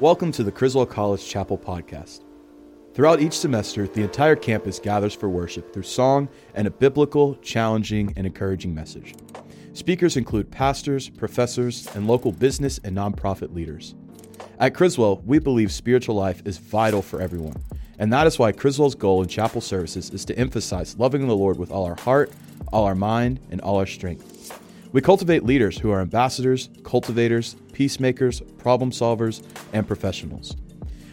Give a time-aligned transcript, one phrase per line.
[0.00, 2.24] Welcome to the Criswell College Chapel Podcast.
[2.94, 8.12] Throughout each semester, the entire campus gathers for worship through song and a biblical, challenging,
[8.16, 9.14] and encouraging message.
[9.72, 13.94] Speakers include pastors, professors, and local business and nonprofit leaders.
[14.58, 17.62] At Criswell, we believe spiritual life is vital for everyone,
[18.00, 21.56] and that is why Criswell's goal in chapel services is to emphasize loving the Lord
[21.56, 22.32] with all our heart,
[22.72, 24.60] all our mind, and all our strength.
[24.94, 29.42] We cultivate leaders who are ambassadors, cultivators, peacemakers, problem solvers,
[29.72, 30.54] and professionals.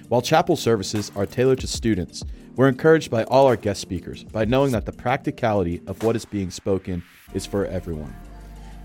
[0.07, 2.23] While chapel services are tailored to students,
[2.55, 6.25] we're encouraged by all our guest speakers by knowing that the practicality of what is
[6.25, 7.01] being spoken
[7.33, 8.15] is for everyone.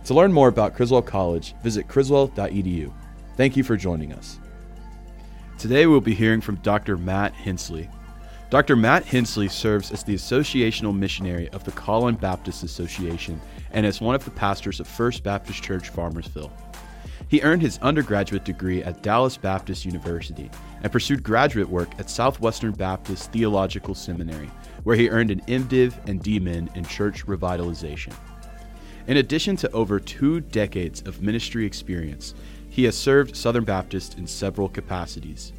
[0.06, 2.90] To learn more about Criswell College, visit criswell.edu.
[3.36, 4.40] Thank you for joining us.
[5.58, 6.96] Today we'll be hearing from Dr.
[6.96, 7.90] Matt Henslee.
[8.48, 8.76] Dr.
[8.76, 13.40] Matt Henslee serves as the associational missionary of the Collin Baptist Association
[13.72, 16.52] and as one of the pastors of First Baptist Church Farmersville.
[17.28, 20.48] He earned his undergraduate degree at Dallas Baptist University
[20.84, 24.48] and pursued graduate work at Southwestern Baptist Theological Seminary,
[24.84, 28.14] where he earned an MDiv and DMin in church revitalization.
[29.08, 32.32] In addition to over two decades of ministry experience,
[32.68, 35.52] he has served Southern Baptist in several capacities.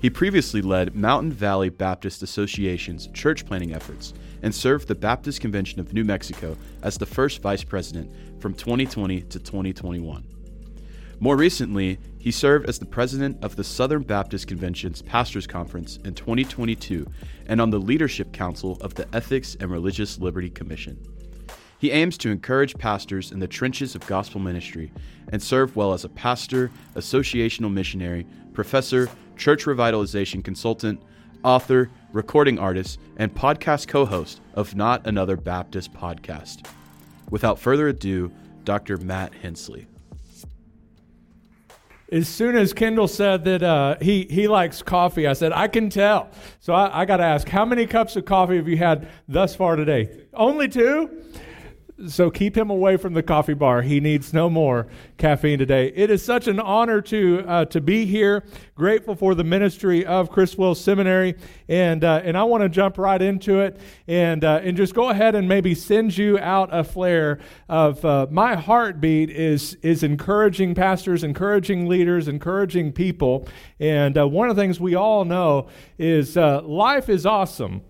[0.00, 5.80] He previously led Mountain Valley Baptist Association's church planting efforts and served the Baptist Convention
[5.80, 10.24] of New Mexico as the first vice president from 2020 to 2021.
[11.18, 16.12] More recently, he served as the president of the Southern Baptist Convention's Pastors Conference in
[16.12, 17.06] 2022
[17.46, 20.98] and on the Leadership Council of the Ethics and Religious Liberty Commission.
[21.78, 24.92] He aims to encourage pastors in the trenches of gospel ministry
[25.28, 31.00] and serve well as a pastor, associational missionary, professor, church revitalization consultant,
[31.44, 36.66] author, recording artist, and podcast co host of Not Another Baptist podcast.
[37.30, 38.32] Without further ado,
[38.64, 38.96] Dr.
[38.98, 39.86] Matt Henslee.
[42.12, 45.90] As soon as Kendall said that uh, he, he likes coffee, I said, I can
[45.90, 46.30] tell.
[46.60, 49.56] So I, I got to ask, how many cups of coffee have you had thus
[49.56, 50.26] far today?
[50.32, 51.10] Only two?
[52.08, 53.80] So keep him away from the coffee bar.
[53.80, 54.86] He needs no more
[55.16, 55.92] caffeine today.
[55.94, 58.44] It is such an honor to uh, to be here.
[58.74, 61.36] Grateful for the ministry of Criswell Seminary,
[61.68, 65.08] and uh, and I want to jump right into it and uh, and just go
[65.08, 70.74] ahead and maybe send you out a flare of uh, my heartbeat is is encouraging
[70.74, 73.48] pastors, encouraging leaders, encouraging people.
[73.80, 75.68] And uh, one of the things we all know
[75.98, 77.80] is uh, life is awesome,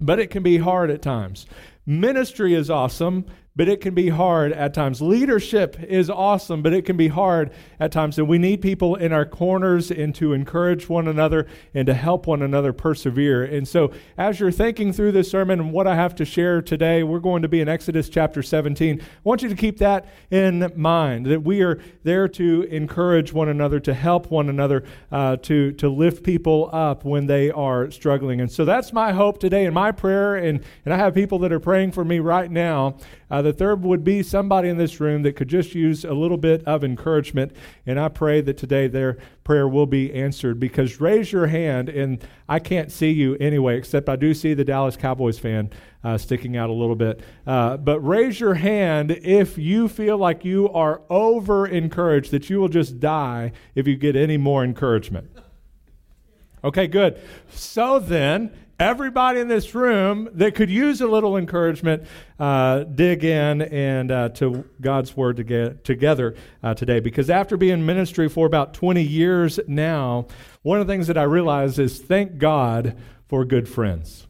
[0.00, 1.46] but it can be hard at times.
[1.86, 3.24] Ministry is awesome,
[3.56, 5.02] but it can be hard at times.
[5.02, 7.50] Leadership is awesome, but it can be hard
[7.80, 8.16] at times.
[8.18, 12.26] And we need people in our corners and to encourage one another and to help
[12.26, 13.42] one another persevere.
[13.42, 17.02] And so, as you're thinking through this sermon and what I have to share today,
[17.02, 19.00] we're going to be in Exodus chapter 17.
[19.00, 23.48] I want you to keep that in mind that we are there to encourage one
[23.48, 28.40] another, to help one another, uh, to, to lift people up when they are struggling.
[28.40, 30.36] And so, that's my hope today and my prayer.
[30.36, 32.96] And, and I have people that are praying for me right now
[33.30, 36.36] uh, that there would be somebody in this room that could just use a little
[36.36, 37.52] bit of encouragement.
[37.86, 42.24] And I pray that today their prayer will be answered because raise your hand, and
[42.48, 45.70] I can't see you anyway, except I do see the Dallas Cowboys fan
[46.02, 47.20] uh, sticking out a little bit.
[47.46, 52.60] Uh, but raise your hand if you feel like you are over encouraged, that you
[52.60, 55.30] will just die if you get any more encouragement.
[56.62, 57.20] Okay, good.
[57.50, 62.02] So then, everybody in this room that could use a little encouragement,
[62.38, 66.98] uh, dig in and uh, to God's word to get together uh, today.
[66.98, 70.26] Because after being in ministry for about 20 years now,
[70.62, 72.96] one of the things that I realize is thank God
[73.28, 74.26] for good friends.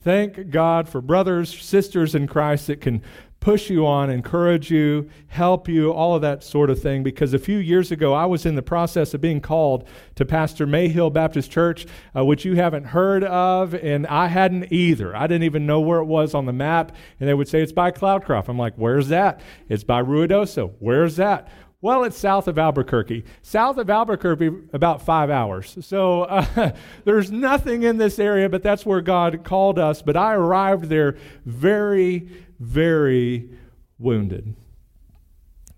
[0.00, 3.02] Thank God for brothers, sisters in Christ that can
[3.42, 7.02] push you on, encourage you, help you, all of that sort of thing.
[7.02, 10.64] Because a few years ago, I was in the process of being called to pastor
[10.64, 11.84] Mayhill Baptist Church,
[12.16, 15.14] uh, which you haven't heard of, and I hadn't either.
[15.14, 16.94] I didn't even know where it was on the map.
[17.18, 18.48] And they would say it's by Cloudcroft.
[18.48, 19.40] I'm like, where's that?
[19.68, 20.74] It's by Ruidoso.
[20.78, 21.48] Where's that?
[21.82, 23.24] Well, it's south of Albuquerque.
[23.42, 25.76] South of Albuquerque, about five hours.
[25.80, 26.70] So uh,
[27.04, 30.00] there's nothing in this area, but that's where God called us.
[30.00, 32.28] But I arrived there very,
[32.62, 33.50] very
[33.98, 34.54] wounded.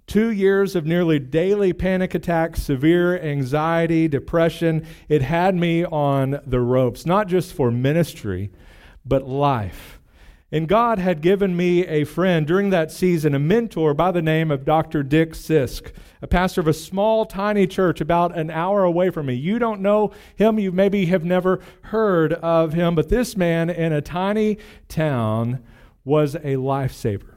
[0.07, 4.87] Two years of nearly daily panic attacks, severe anxiety, depression.
[5.09, 8.51] It had me on the ropes, not just for ministry,
[9.05, 9.99] but life.
[10.53, 14.51] And God had given me a friend during that season, a mentor by the name
[14.51, 15.03] of Dr.
[15.03, 15.91] Dick Sisk,
[16.21, 19.35] a pastor of a small, tiny church about an hour away from me.
[19.35, 23.93] You don't know him, you maybe have never heard of him, but this man in
[23.93, 25.65] a tiny town
[26.05, 27.35] was a lifesaver.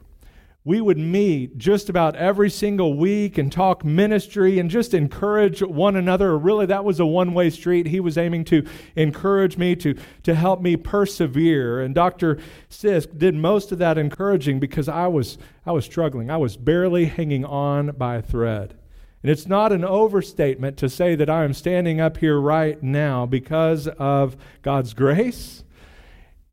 [0.64, 5.96] we would meet just about every single week and talk ministry and just encourage one
[5.96, 6.36] another.
[6.36, 7.86] Really, that was a one way street.
[7.86, 9.94] He was aiming to encourage me, to,
[10.24, 11.80] to help me persevere.
[11.80, 12.38] And Dr.
[12.68, 16.30] Sisk did most of that encouraging because I was, I was struggling.
[16.30, 18.76] I was barely hanging on by a thread.
[19.22, 23.24] And it's not an overstatement to say that I am standing up here right now
[23.24, 25.64] because of God's grace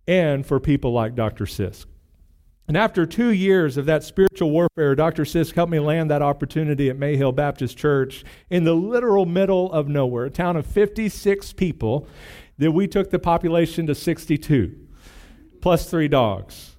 [0.08, 1.46] and for people like Dr.
[1.46, 1.86] Sisk.
[2.68, 5.24] And after two years of that spiritual warfare, Dr.
[5.24, 9.88] Sisk helped me land that opportunity at Mayhill Baptist Church in the literal middle of
[9.88, 12.08] nowhere, a town of 56 people,
[12.58, 14.76] that we took the population to 62,
[15.62, 16.76] plus three dogs.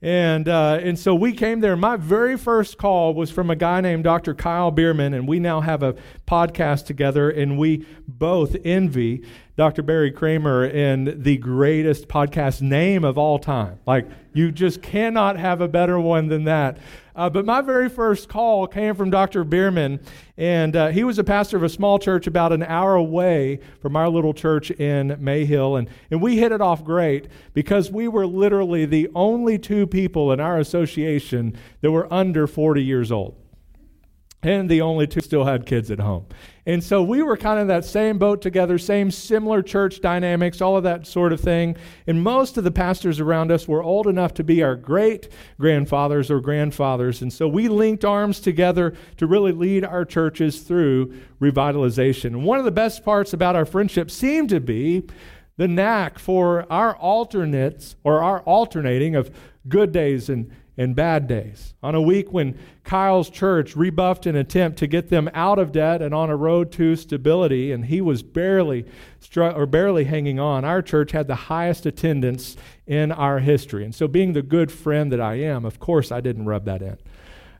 [0.00, 1.76] And, uh, and so we came there.
[1.76, 4.32] My very first call was from a guy named Dr.
[4.32, 5.96] Kyle Bierman, and we now have a
[6.26, 9.24] podcast together, and we both envy
[9.58, 9.82] Dr.
[9.82, 13.80] Barry Kramer and the greatest podcast name of all time.
[13.88, 16.78] Like, you just cannot have a better one than that.
[17.16, 19.42] Uh, but my very first call came from Dr.
[19.42, 19.98] Bierman,
[20.36, 23.96] and uh, he was a pastor of a small church about an hour away from
[23.96, 25.76] our little church in Mayhill.
[25.76, 30.30] And, and we hit it off great because we were literally the only two people
[30.30, 33.34] in our association that were under 40 years old
[34.42, 36.24] and the only two still had kids at home.
[36.64, 40.76] And so we were kind of that same boat together, same similar church dynamics, all
[40.76, 41.76] of that sort of thing.
[42.06, 46.30] And most of the pastors around us were old enough to be our great grandfathers
[46.30, 47.20] or grandfathers.
[47.22, 52.26] And so we linked arms together to really lead our churches through revitalization.
[52.26, 55.04] And one of the best parts about our friendship seemed to be
[55.56, 59.34] the knack for our alternates or our alternating of
[59.68, 61.74] good days and and bad days.
[61.82, 66.00] On a week when Kyle's church rebuffed an attempt to get them out of debt
[66.00, 68.86] and on a road to stability, and he was barely
[69.36, 73.84] or barely hanging on, our church had the highest attendance in our history.
[73.84, 76.80] And so, being the good friend that I am, of course, I didn't rub that
[76.80, 76.96] in.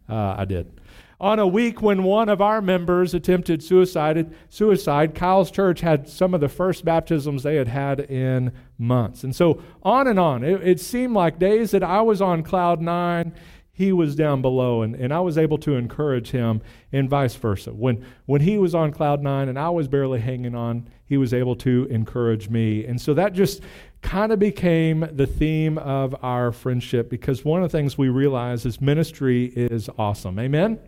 [0.08, 0.77] Uh, I did
[1.20, 6.32] on a week when one of our members attempted suicide, suicide, Kyle's church had some
[6.32, 9.24] of the first baptisms they had had in months.
[9.24, 10.44] And so on and on.
[10.44, 13.34] It, it seemed like days that I was on cloud nine,
[13.72, 16.62] he was down below, and, and I was able to encourage him,
[16.92, 17.72] and vice versa.
[17.72, 21.32] When, when he was on cloud nine and I was barely hanging on, he was
[21.32, 22.84] able to encourage me.
[22.84, 23.62] And so that just
[24.02, 28.66] kind of became the theme of our friendship because one of the things we realize
[28.66, 30.38] is ministry is awesome.
[30.38, 30.78] Amen?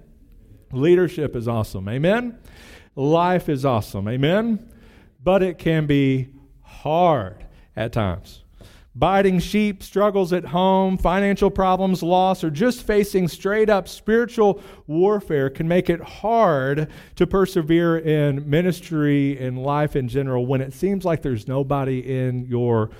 [0.72, 1.88] Leadership is awesome.
[1.88, 2.38] Amen.
[2.94, 4.08] Life is awesome.
[4.08, 4.70] Amen.
[5.22, 6.28] But it can be
[6.62, 7.44] hard
[7.76, 8.44] at times.
[8.94, 15.48] Biting sheep, struggles at home, financial problems, loss, or just facing straight up spiritual warfare
[15.48, 21.04] can make it hard to persevere in ministry and life in general when it seems
[21.04, 22.90] like there's nobody in your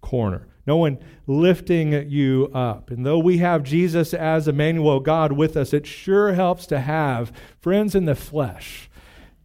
[0.00, 2.92] corner no one lifting you up.
[2.92, 7.32] And though we have Jesus as Emmanuel, God with us, it sure helps to have
[7.58, 8.88] friends in the flesh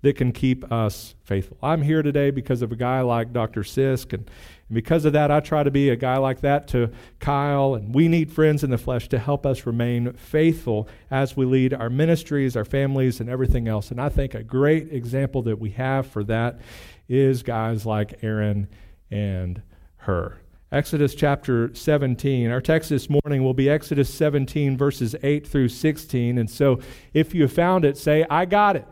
[0.03, 1.57] that can keep us faithful.
[1.63, 3.61] I'm here today because of a guy like Dr.
[3.61, 4.29] Sisk, and,
[4.69, 7.95] and because of that, I try to be a guy like that to Kyle, and
[7.95, 11.89] we need friends in the flesh to help us remain faithful as we lead our
[11.89, 13.89] ministries, our families, and everything else.
[13.89, 16.61] And I think a great example that we have for that
[17.09, 18.67] is guys like Aaron
[19.09, 19.63] and
[19.97, 20.37] Hur.
[20.75, 22.51] Exodus chapter 17.
[22.51, 26.37] Our text this morning will be Exodus 17, verses 8 through 16.
[26.37, 26.81] And so
[27.13, 28.85] if you found it, say, I got it.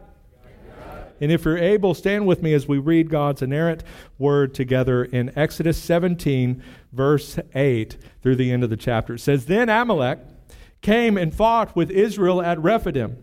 [1.20, 3.84] And if you're able, stand with me as we read God's inerrant
[4.18, 6.64] word together in Exodus 17,
[6.94, 9.16] verse 8 through the end of the chapter.
[9.16, 10.20] It says, Then Amalek
[10.82, 13.18] came and fought with Israel at Rephidim.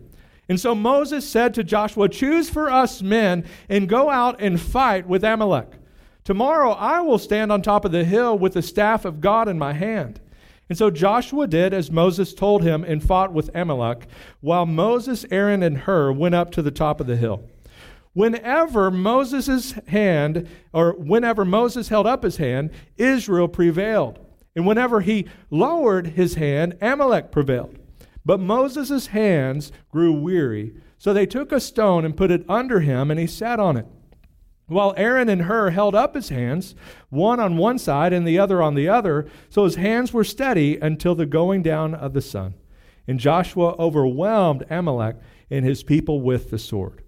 [0.47, 5.07] And so Moses said to Joshua, Choose for us men and go out and fight
[5.07, 5.80] with Amalek.
[6.23, 9.57] Tomorrow I will stand on top of the hill with the staff of God in
[9.57, 10.19] my hand.
[10.69, 14.07] And so Joshua did as Moses told him and fought with Amalek,
[14.39, 17.43] while Moses, Aaron, and Hur went up to the top of the hill.
[18.13, 24.19] Whenever Moses' hand, or whenever Moses held up his hand, Israel prevailed.
[24.55, 27.77] And whenever he lowered his hand, Amalek prevailed.
[28.25, 30.73] But Moses' hands grew weary.
[30.97, 33.87] So they took a stone and put it under him, and he sat on it.
[34.71, 36.75] While Aaron and Hur held up his hands,
[37.09, 40.77] one on one side and the other on the other, so his hands were steady
[40.77, 42.53] until the going down of the sun.
[43.05, 45.17] And Joshua overwhelmed Amalek
[45.49, 47.03] and his people with the sword.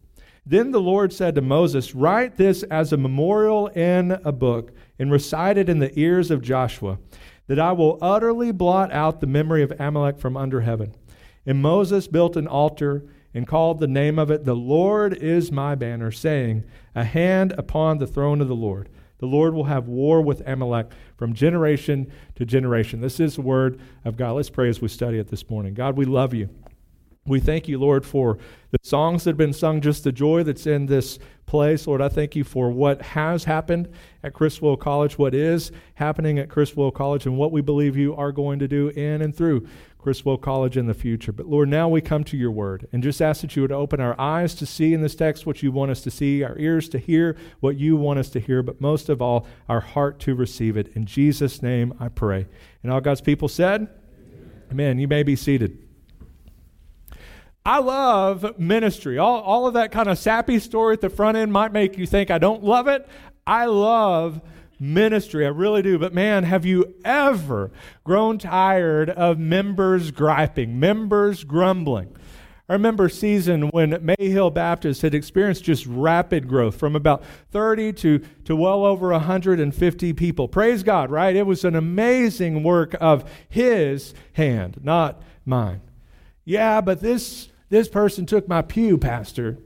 [0.46, 5.10] Then the Lord said to Moses, Write this as a memorial in a book and
[5.10, 7.00] recite it in the ears of Joshua,
[7.48, 10.94] that I will utterly blot out the memory of Amalek from under heaven.
[11.46, 15.76] And Moses built an altar and called the name of it, The Lord is my
[15.76, 16.64] banner, saying,
[16.96, 18.90] A hand upon the throne of the Lord.
[19.20, 20.88] the Lord will have war with Amalek
[21.18, 23.00] from generation to generation.
[23.00, 24.34] This is the word of God.
[24.34, 25.74] Let's pray as we study it this morning.
[25.74, 26.50] God, we love you.
[27.26, 28.38] We thank you, Lord, for
[28.72, 31.88] the songs that have been sung, just the joy that's in this place.
[31.88, 33.88] Lord, I thank you for what has happened
[34.24, 38.34] at Criswell College, what is happening at Criswell College, and what we believe you are
[38.34, 39.66] going to do in and through
[40.04, 41.32] Criswell College in the future.
[41.32, 44.02] But Lord, now we come to your word and just ask that you would open
[44.02, 46.90] our eyes to see in this text what you want us to see, our ears
[46.90, 50.36] to hear what you want us to hear, but most of all, our heart to
[50.36, 50.90] receive it.
[50.96, 52.46] In Jesus' name I pray.
[52.84, 54.62] And all God's people said, Amen.
[54.72, 55.00] Amen.
[55.00, 55.78] You may be seated.
[57.66, 59.18] I love ministry.
[59.18, 62.06] All, all of that kind of sappy story at the front end might make you
[62.06, 63.08] think I don't love it.
[63.48, 64.42] I love
[64.84, 65.46] ministry.
[65.46, 65.98] I really do.
[65.98, 67.72] But man, have you ever
[68.04, 72.16] grown tired of members griping, members grumbling?
[72.70, 77.94] I remember a season when Mayhill Baptist had experienced just rapid growth from about 30
[77.94, 80.48] to, to well over 150 people.
[80.48, 81.36] Praise God, right?
[81.36, 85.82] It was an amazing work of His hand, not mine.
[86.46, 89.58] Yeah, but this this person took my pew, Pastor.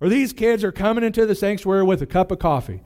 [0.00, 2.82] Or these kids are coming into the sanctuary with a cup of coffee.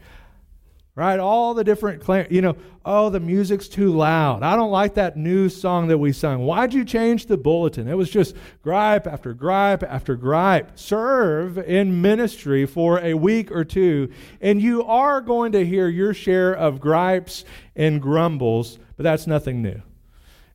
[0.97, 1.19] Right?
[1.19, 4.43] All the different, you know, oh, the music's too loud.
[4.43, 6.41] I don't like that new song that we sung.
[6.41, 7.89] Why'd you change the bulletin?
[7.89, 10.79] It was just gripe after gripe after gripe.
[10.79, 16.13] Serve in ministry for a week or two, and you are going to hear your
[16.13, 17.45] share of gripes
[17.77, 19.81] and grumbles, but that's nothing new.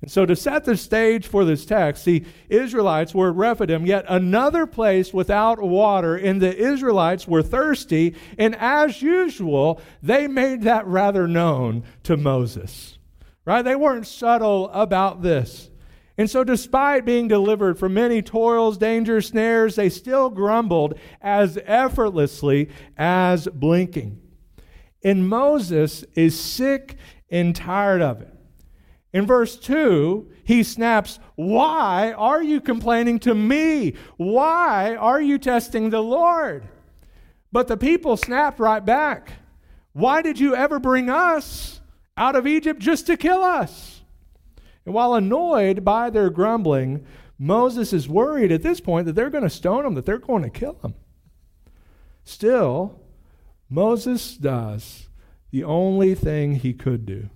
[0.05, 4.05] And so, to set the stage for this text, the Israelites were at Rephidim, yet
[4.07, 8.13] another place without water, and the Israelites were thirsty.
[8.37, 12.99] And as usual, they made that rather known to Moses.
[13.45, 13.63] Right?
[13.63, 15.71] They weren't subtle about this.
[16.19, 22.69] And so, despite being delivered from many toils, dangers, snares, they still grumbled as effortlessly
[22.95, 24.21] as blinking.
[25.03, 26.95] And Moses is sick
[27.31, 28.34] and tired of it.
[29.15, 33.93] In verse 2, he snaps, Why are you complaining to me?
[34.17, 36.67] Why are you testing the Lord?
[37.49, 39.31] But the people snapped right back.
[39.93, 41.79] Why did you ever bring us
[42.17, 44.01] out of Egypt just to kill us?
[44.83, 47.05] And while annoyed by their grumbling,
[47.39, 50.43] Moses is worried at this point that they're going to stone him, that they're going
[50.43, 50.93] to kill him.
[52.25, 52.99] Still,
[53.69, 55.07] Moses does
[55.51, 57.29] the only thing he could do.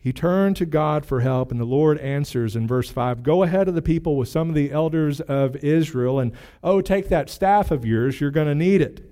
[0.00, 3.68] He turned to God for help, and the Lord answers in verse 5 Go ahead
[3.68, 7.70] of the people with some of the elders of Israel, and oh, take that staff
[7.70, 9.04] of yours, you're going to need it.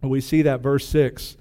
[0.00, 1.36] we see that verse 6.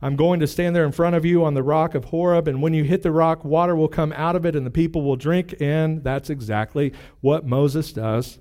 [0.00, 2.62] I'm going to stand there in front of you on the rock of Horeb, and
[2.62, 5.16] when you hit the rock, water will come out of it, and the people will
[5.16, 5.54] drink.
[5.60, 8.38] And that's exactly what Moses does.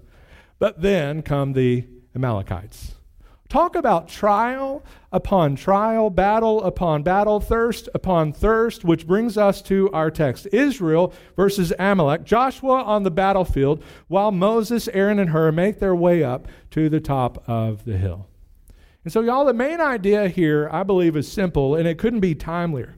[0.60, 2.97] But then come the Amalekites.
[3.50, 9.89] Talk about trial upon trial, battle upon battle, thirst upon thirst, which brings us to
[9.92, 15.80] our text Israel versus Amalek, Joshua on the battlefield, while Moses, Aaron, and Hur make
[15.80, 18.27] their way up to the top of the hill.
[19.06, 22.36] And so, y'all, the main idea here, I believe, is simple, and it couldn't be
[22.36, 22.96] timelier.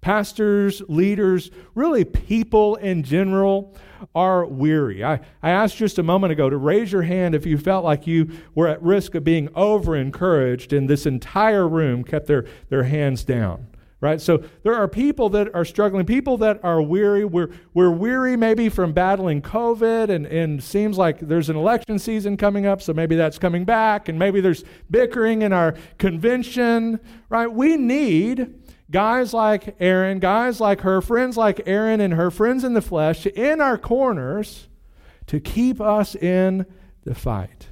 [0.00, 3.76] Pastors, leaders, really people in general
[4.14, 5.04] are weary.
[5.04, 8.06] I, I asked just a moment ago to raise your hand if you felt like
[8.06, 12.84] you were at risk of being over encouraged, and this entire room kept their, their
[12.84, 13.66] hands down.
[14.00, 14.20] Right?
[14.20, 17.24] So there are people that are struggling, people that are weary.
[17.24, 22.36] We're, we're weary maybe from battling COVID, and, and seems like there's an election season
[22.36, 27.00] coming up, so maybe that's coming back, and maybe there's bickering in our convention.
[27.28, 27.52] Right?
[27.52, 28.57] We need
[28.90, 33.26] guys like Aaron, guys like Hur, friends like Aaron and Hur, friends in the flesh,
[33.26, 34.68] in our corners
[35.26, 36.66] to keep us in
[37.04, 37.68] the fight.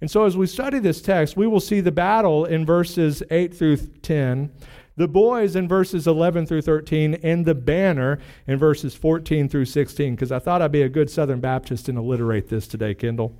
[0.00, 3.54] And so, as we study this text, we will see the battle in verses 8
[3.54, 4.52] through 10,
[4.96, 10.14] the boys in verses 11 through 13, and the banner in verses 14 through 16,
[10.14, 13.34] because I thought I'd be a good Southern Baptist and alliterate this today, Kendall.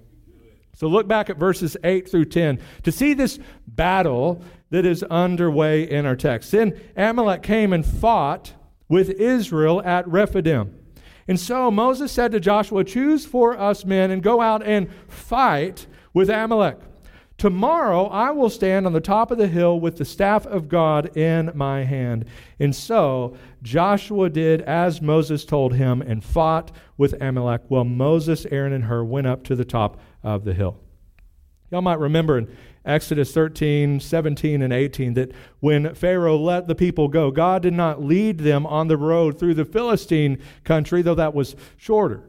[0.76, 5.88] So look back at verses 8 through 10 to see this battle that is underway
[5.88, 6.50] in our text.
[6.50, 8.54] Then Amalek came and fought
[8.88, 10.74] with Israel at Rephidim.
[11.28, 15.86] And so Moses said to Joshua, Choose for us men and go out and fight
[16.14, 16.78] with Amalek.
[17.38, 21.16] Tomorrow I will stand on the top of the hill with the staff of God
[21.16, 22.24] in my hand.
[22.58, 28.72] And so Joshua did as Moses told him and fought with Amalek while Moses, Aaron,
[28.72, 30.80] and Hur went up to the top of the hill.
[31.70, 32.56] Y'all might remember in
[32.86, 38.02] Exodus 13, 17, and 18 that when Pharaoh let the people go, God did not
[38.02, 42.22] lead them on the road through the Philistine country, though that was shorter.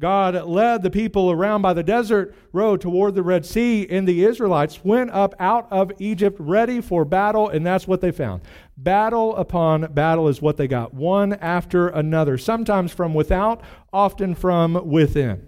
[0.00, 4.24] God led the people around by the desert road toward the Red Sea, and the
[4.24, 8.42] Israelites went up out of Egypt ready for battle, and that's what they found.
[8.76, 13.60] Battle upon battle is what they got, one after another, sometimes from without,
[13.92, 15.44] often from within.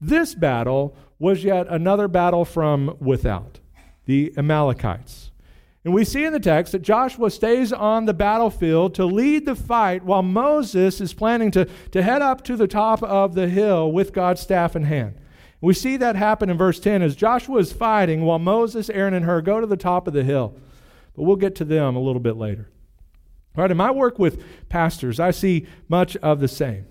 [0.00, 3.60] This battle was yet another battle from without
[4.06, 5.30] the Amalekites.
[5.84, 9.54] And we see in the text that Joshua stays on the battlefield to lead the
[9.54, 13.92] fight while Moses is planning to, to head up to the top of the hill
[13.92, 15.14] with God's staff in hand.
[15.60, 19.24] We see that happen in verse 10 as Joshua is fighting while Moses, Aaron, and
[19.24, 20.56] Hur go to the top of the hill.
[21.14, 22.68] But we'll get to them a little bit later.
[23.56, 26.86] All right, in my work with pastors, I see much of the same.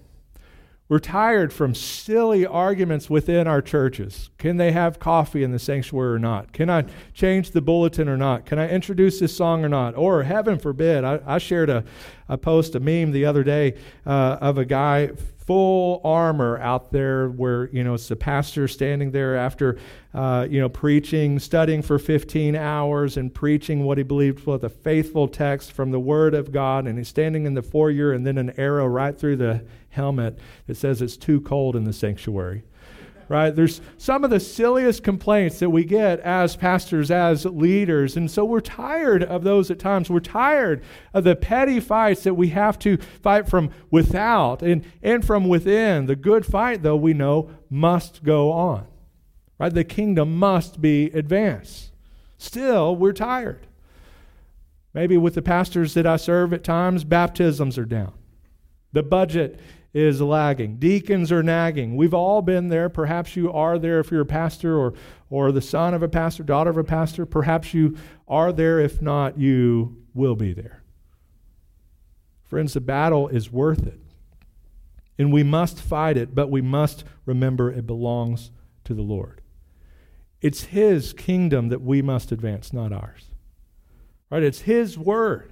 [0.87, 4.29] We're tired from silly arguments within our churches.
[4.37, 6.53] Can they have coffee in the sanctuary or not?
[6.53, 8.45] Can I change the bulletin or not?
[8.45, 9.97] Can I introduce this song or not?
[9.97, 11.83] Or, heaven forbid, I, I shared a,
[12.29, 15.09] a post, a meme the other day uh, of a guy
[15.45, 19.77] full armor out there where, you know, it's the pastor standing there after,
[20.13, 24.69] uh, you know, preaching, studying for 15 hours and preaching what he believed was a
[24.69, 26.87] faithful text from the Word of God.
[26.87, 30.75] And he's standing in the foyer and then an arrow right through the helmet that
[30.75, 32.63] says it's too cold in the sanctuary
[33.27, 33.55] right?
[33.55, 38.17] There's some of the silliest complaints that we get as pastors, as leaders.
[38.17, 40.09] And so we're tired of those at times.
[40.09, 45.25] We're tired of the petty fights that we have to fight from without and, and
[45.25, 46.05] from within.
[46.05, 48.87] The good fight, though, we know must go on,
[49.59, 49.73] right?
[49.73, 51.91] The kingdom must be advanced.
[52.37, 53.67] Still, we're tired.
[54.93, 58.13] Maybe with the pastors that I serve at times, baptisms are down.
[58.95, 59.59] The budget
[59.93, 60.77] is lagging.
[60.77, 61.97] Deacons are nagging.
[61.97, 62.87] We've all been there.
[62.87, 64.93] Perhaps you are there if you're a pastor or,
[65.29, 67.25] or the son of a pastor, daughter of a pastor.
[67.25, 68.79] Perhaps you are there.
[68.79, 70.81] If not, you will be there.
[72.45, 73.99] Friends, the battle is worth it.
[75.19, 78.49] And we must fight it, but we must remember it belongs
[78.85, 79.41] to the Lord.
[80.39, 83.25] It's His kingdom that we must advance, not ours.
[84.31, 84.43] Right?
[84.43, 85.51] It's His word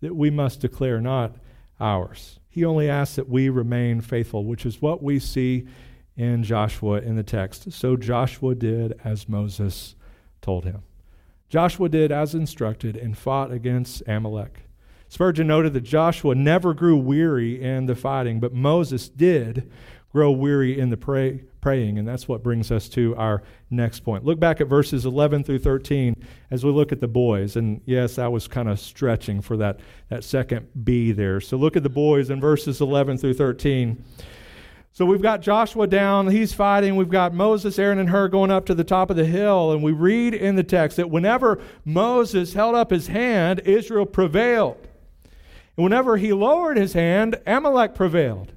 [0.00, 1.34] that we must declare, not
[1.80, 2.38] ours.
[2.58, 5.68] He only asks that we remain faithful, which is what we see
[6.16, 7.70] in Joshua in the text.
[7.70, 9.94] So Joshua did as Moses
[10.42, 10.82] told him.
[11.48, 14.62] Joshua did as instructed and fought against Amalek.
[15.08, 19.70] Spurgeon noted that Joshua never grew weary in the fighting, but Moses did
[20.10, 21.98] grow weary in the pray, praying.
[21.98, 24.24] And that's what brings us to our next point.
[24.24, 26.14] Look back at verses 11 through 13
[26.50, 27.56] as we look at the boys.
[27.56, 31.40] And yes, that was kind of stretching for that, that second B there.
[31.40, 34.02] So look at the boys in verses 11 through 13.
[34.92, 36.96] So we've got Joshua down, he's fighting.
[36.96, 39.70] We've got Moses, Aaron, and Hur going up to the top of the hill.
[39.70, 44.88] And we read in the text that whenever Moses held up his hand, Israel prevailed.
[45.76, 48.54] And whenever he lowered his hand, Amalek prevailed.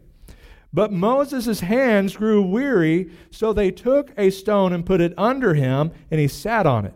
[0.74, 5.92] But Moses' hands grew weary, so they took a stone and put it under him,
[6.10, 6.94] and he sat on it.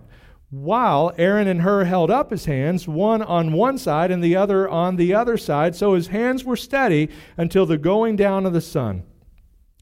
[0.49, 4.69] While Aaron and Hur held up his hands, one on one side and the other
[4.69, 8.61] on the other side, so his hands were steady until the going down of the
[8.61, 9.03] sun.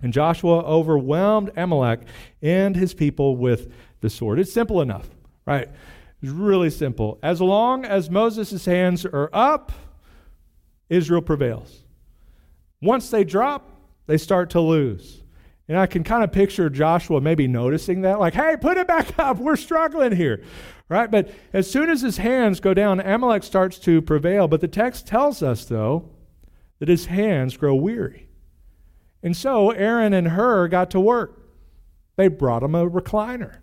[0.02, 2.02] And Joshua overwhelmed Amalek
[2.42, 4.40] and his people with the sword.
[4.40, 5.08] It's simple enough,
[5.46, 5.70] right?
[6.22, 7.20] It's really simple.
[7.22, 9.72] As long as Moses' hands are up,
[10.90, 11.84] Israel prevails.
[12.82, 13.73] Once they drop,
[14.08, 15.24] they start to lose.
[15.68, 19.18] And I can kind of picture Joshua maybe noticing that, like, hey, put it back
[19.20, 19.38] up.
[19.38, 20.44] We're struggling here.
[20.90, 21.10] Right?
[21.10, 24.48] But as soon as his hands go down, Amalek starts to prevail.
[24.48, 26.10] But the text tells us, though,
[26.80, 28.28] that his hands grow weary.
[29.24, 31.40] And so Aaron and Hur got to work.
[32.18, 33.60] They brought him a recliner.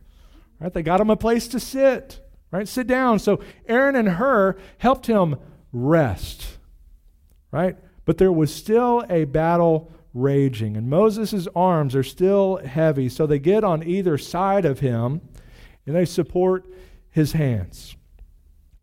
[0.59, 0.73] Right?
[0.73, 2.27] They got him a place to sit.
[2.51, 2.67] Right?
[2.67, 3.19] Sit down.
[3.19, 5.37] So Aaron and Hur helped him
[5.71, 6.59] rest.
[7.53, 7.77] Right?
[8.07, 10.77] But there was still a battle raging.
[10.77, 15.21] And Moses' arms are still heavy, so they get on either side of him
[15.87, 16.67] and they support
[17.11, 17.97] his hands.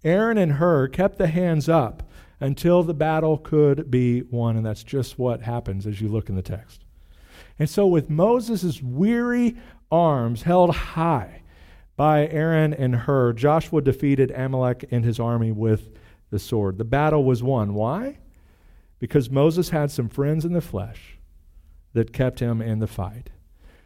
[0.03, 2.03] Aaron and Hur kept the hands up
[2.39, 6.35] until the battle could be won, and that's just what happens as you look in
[6.35, 6.85] the text.
[7.59, 9.57] And so, with Moses' weary
[9.91, 11.41] arms held high
[11.95, 15.89] by Aaron and Hur, Joshua defeated Amalek and his army with
[16.29, 16.77] the sword.
[16.77, 17.73] The battle was won.
[17.73, 18.19] Why?
[18.99, 21.16] Because Moses had some friends in the flesh
[21.93, 23.29] that kept him in the fight.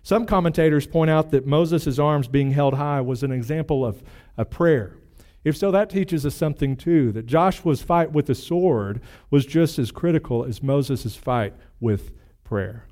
[0.04, 4.02] Some commentators point out that Moses' arms being held high was an example of
[4.38, 4.98] a prayer.
[5.44, 9.80] If so, that teaches us something too that Joshua's fight with the sword was just
[9.80, 12.12] as critical as Moses' fight with
[12.44, 12.88] prayer.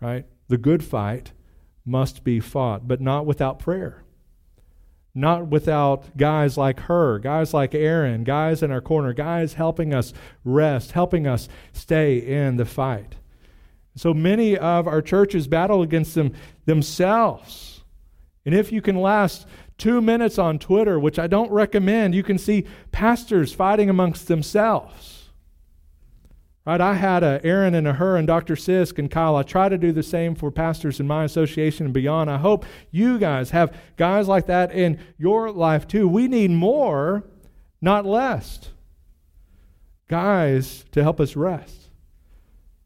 [0.00, 0.26] Right?
[0.48, 1.32] The good fight
[1.84, 4.04] must be fought, but not without prayer.
[5.14, 10.12] Not without guys like Hur, guys like Aaron, guys in our corner, guys helping us
[10.44, 13.16] rest, helping us stay in the fight.
[13.94, 17.84] So many of our churches battle against them themselves.
[18.44, 19.46] And if you can last
[19.78, 25.30] two minutes on Twitter, which I don't recommend, you can see pastors fighting amongst themselves.
[26.64, 26.80] Right?
[26.80, 28.54] I had a Aaron and a Hur and Dr.
[28.54, 29.34] Sisk and Kyle.
[29.34, 32.30] I try to do the same for pastors in my association and beyond.
[32.30, 36.06] I hope you guys have guys like that in your life too.
[36.06, 37.24] We need more,
[37.80, 38.70] not less.
[40.08, 41.81] Guys to help us rest.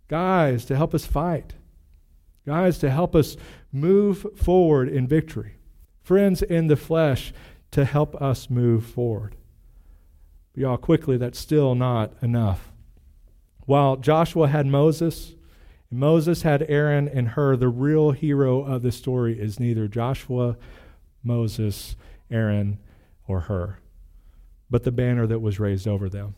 [0.09, 1.55] Guys to help us fight.
[2.47, 3.37] Guys to help us
[3.73, 5.57] move forward in victory.
[6.03, 7.33] Friends in the flesh
[7.73, 9.37] to help us move forward.
[10.53, 12.73] But y'all, quickly, that's still not enough.
[13.67, 15.35] While Joshua had Moses,
[15.91, 20.57] Moses had Aaron and Hur, the real hero of the story is neither Joshua,
[21.25, 21.97] Moses,
[22.31, 22.79] Aaron,
[23.27, 23.79] or Hur,
[24.71, 26.37] but the banner that was raised over them.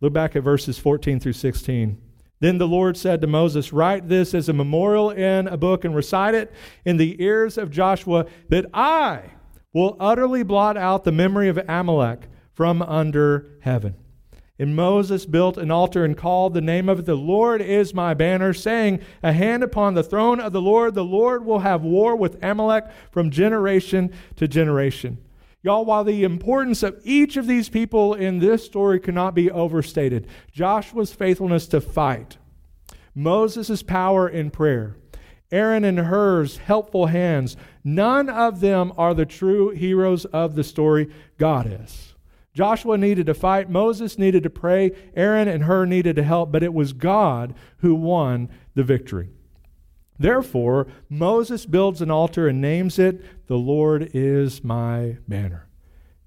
[0.00, 2.00] Look back at verses 14 through 16.
[2.40, 5.94] Then the Lord said to Moses, Write this as a memorial in a book and
[5.94, 6.52] recite it
[6.84, 9.32] in the ears of Joshua, that I
[9.72, 13.94] will utterly blot out the memory of Amalek from under heaven.
[14.58, 18.12] And Moses built an altar and called the name of it, The Lord is my
[18.14, 22.16] banner, saying, A hand upon the throne of the Lord, the Lord will have war
[22.16, 25.18] with Amalek from generation to generation.
[25.62, 30.26] Y'all, while the importance of each of these people in this story cannot be overstated,
[30.52, 32.36] Joshua's faithfulness to fight,
[33.14, 34.96] Moses' power in prayer,
[35.50, 41.10] Aaron and Hur's helpful hands, none of them are the true heroes of the story.
[41.38, 42.14] God is.
[42.54, 46.62] Joshua needed to fight, Moses needed to pray, Aaron and Hur needed to help, but
[46.62, 49.30] it was God who won the victory.
[50.18, 55.68] Therefore, Moses builds an altar and names it, The Lord is my banner.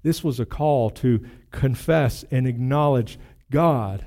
[0.02, 3.18] This was a call to confess and acknowledge
[3.50, 4.04] God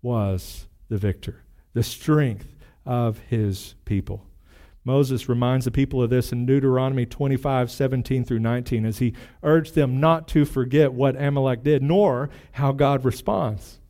[0.00, 1.42] was the victor,
[1.74, 2.54] the strength
[2.86, 4.26] of his people.
[4.84, 9.74] Moses reminds the people of this in Deuteronomy 25, 17 through 19, as he urged
[9.74, 13.80] them not to forget what Amalek did, nor how God responds.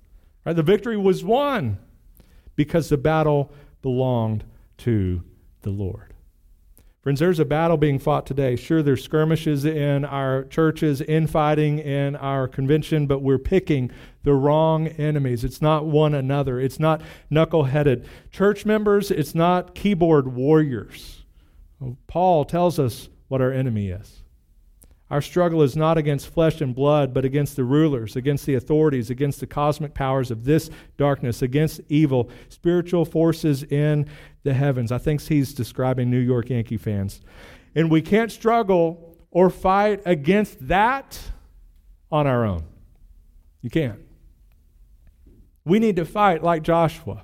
[0.44, 0.56] Right?
[0.56, 1.78] The victory was won
[2.56, 4.44] because the battle belonged
[4.78, 5.22] to
[5.62, 6.11] the Lord.
[7.02, 8.54] Friends, there's a battle being fought today.
[8.54, 13.90] Sure, there's skirmishes in our churches, infighting in our convention, but we're picking
[14.22, 15.42] the wrong enemies.
[15.42, 21.24] It's not one another, it's not knuckleheaded church members, it's not keyboard warriors.
[22.06, 24.22] Paul tells us what our enemy is.
[25.10, 29.10] Our struggle is not against flesh and blood, but against the rulers, against the authorities,
[29.10, 34.08] against the cosmic powers of this darkness, against evil, spiritual forces in
[34.42, 34.92] the heavens.
[34.92, 37.20] I think he's describing New York Yankee fans.
[37.74, 41.18] And we can't struggle or fight against that
[42.10, 42.64] on our own.
[43.62, 44.00] You can't.
[45.64, 47.22] We need to fight like Joshua,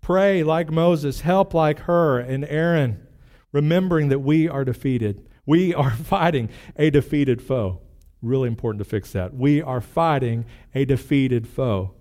[0.00, 3.06] pray like Moses, help like Hur and Aaron,
[3.52, 5.26] remembering that we are defeated.
[5.46, 7.80] We are fighting a defeated foe.
[8.20, 9.34] Really important to fix that.
[9.34, 11.94] We are fighting a defeated foe.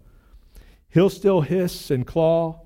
[0.89, 2.61] He'll still hiss and claw,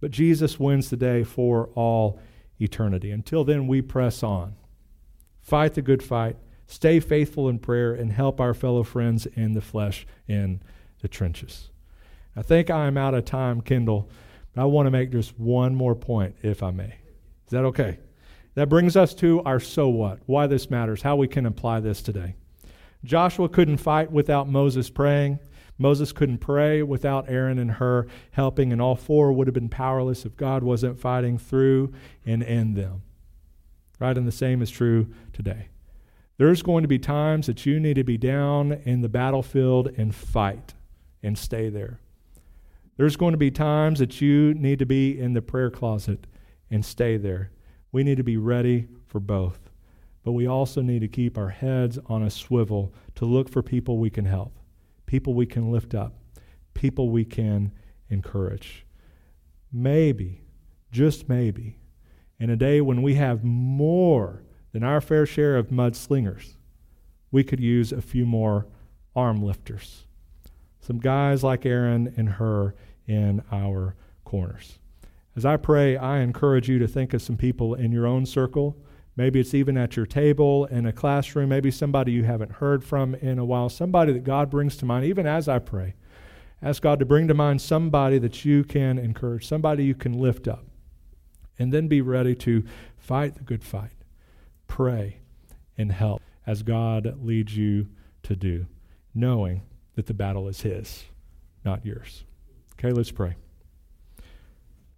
[0.00, 2.18] but Jesus wins the day for all
[2.60, 3.10] eternity.
[3.10, 4.54] Until then, we press on.
[5.40, 9.60] Fight the good fight, stay faithful in prayer, and help our fellow friends in the
[9.60, 10.60] flesh in
[11.00, 11.70] the trenches.
[12.34, 14.10] I think I am out of time, Kendall,
[14.54, 16.96] but I want to make just one more point, if I may.
[17.46, 17.98] Is that okay?
[18.54, 22.02] That brings us to our so what, why this matters, how we can apply this
[22.02, 22.34] today.
[23.04, 25.38] Joshua couldn't fight without Moses praying.
[25.78, 30.24] Moses couldn't pray without Aaron and Hur helping, and all four would have been powerless
[30.24, 31.92] if God wasn't fighting through
[32.24, 33.02] and in them.
[33.98, 34.16] Right?
[34.16, 35.68] And the same is true today.
[36.38, 40.14] There's going to be times that you need to be down in the battlefield and
[40.14, 40.74] fight
[41.22, 42.00] and stay there.
[42.96, 46.26] There's going to be times that you need to be in the prayer closet
[46.70, 47.50] and stay there.
[47.92, 49.70] We need to be ready for both.
[50.24, 53.98] But we also need to keep our heads on a swivel to look for people
[53.98, 54.58] we can help,
[55.06, 56.14] people we can lift up,
[56.74, 57.72] people we can
[58.10, 58.84] encourage.
[59.72, 60.42] Maybe,
[60.92, 61.78] just maybe,
[62.38, 64.42] in a day when we have more
[64.72, 66.56] than our fair share of mudslingers,
[67.30, 68.66] we could use a few more
[69.14, 70.04] arm lifters.
[70.80, 72.74] Some guys like Aaron and Hur
[73.06, 74.78] in our corners.
[75.34, 78.76] As I pray, I encourage you to think of some people in your own circle.
[79.16, 83.14] Maybe it's even at your table in a classroom, maybe somebody you haven't heard from
[83.14, 85.94] in a while, somebody that God brings to mind, even as I pray.
[86.62, 90.46] Ask God to bring to mind somebody that you can encourage, somebody you can lift
[90.46, 90.64] up.
[91.58, 92.64] And then be ready to
[92.98, 93.96] fight the good fight,
[94.66, 95.20] pray,
[95.78, 97.88] and help as God leads you
[98.24, 98.66] to do,
[99.14, 99.62] knowing
[99.94, 101.04] that the battle is His,
[101.64, 102.24] not yours.
[102.74, 103.36] Okay, let's pray.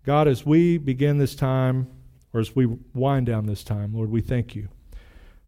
[0.04, 1.86] God, as we begin this time,
[2.32, 4.68] or as we wind down this time, Lord, we thank you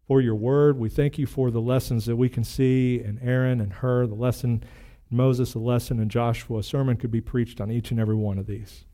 [0.07, 0.77] for your word.
[0.77, 4.15] We thank you for the lessons that we can see in Aaron and Hur, the
[4.15, 4.63] lesson
[5.09, 6.59] in Moses, the lesson in Joshua.
[6.59, 8.85] A sermon could be preached on each and every one of these.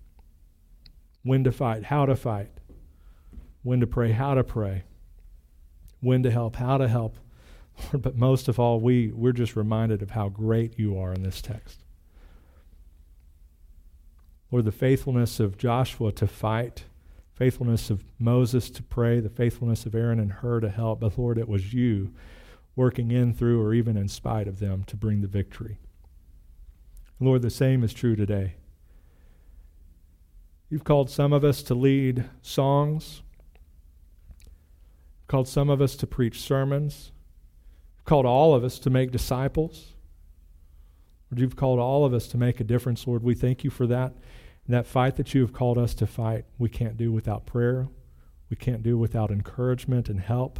[1.23, 2.51] When to fight, how to fight,
[3.63, 4.83] when to pray, how to pray,
[5.99, 7.17] when to help, how to help.
[7.85, 11.23] Lord, but most of all, we, we're just reminded of how great you are in
[11.23, 11.83] this text.
[14.51, 16.85] Lord, the faithfulness of Joshua to fight,
[17.37, 21.01] faithfulness of Moses to pray, the faithfulness of Aaron and Hur to help.
[21.01, 22.13] But Lord, it was you
[22.75, 25.77] working in, through, or even in spite of them to bring the victory.
[27.19, 28.55] Lord, the same is true today.
[30.69, 33.21] You've called some of us to lead songs,
[35.27, 37.11] called some of us to preach sermons,
[37.97, 39.93] You've called all of us to make disciples.
[41.29, 43.21] Lord, you've called all of us to make a difference, Lord.
[43.21, 44.13] We thank you for that.
[44.67, 47.87] And that fight that you have called us to fight, we can't do without prayer.
[48.49, 50.59] We can't do without encouragement and help.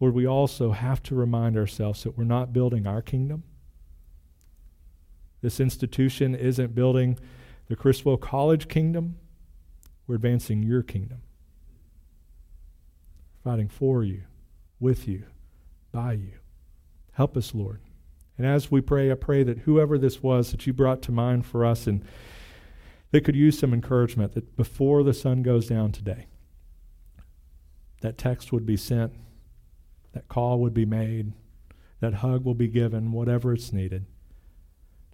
[0.00, 3.42] Lord, we also have to remind ourselves that we're not building our kingdom.
[5.40, 7.18] This institution isn't building
[7.68, 9.16] the Criswell College kingdom.
[10.06, 11.22] We're advancing your kingdom.
[13.44, 14.22] Fighting for you,
[14.78, 15.24] with you,
[15.90, 16.32] by you.
[17.12, 17.80] Help us, Lord.
[18.36, 21.46] And as we pray, I pray that whoever this was that you brought to mind
[21.46, 22.04] for us and
[23.10, 26.26] that could use some encouragement, that before the sun goes down today,
[28.00, 29.12] that text would be sent,
[30.12, 31.32] that call would be made,
[32.00, 34.06] that hug will be given, whatever it's needed,